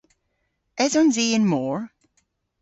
[0.83, 1.77] Esons i y'n mor?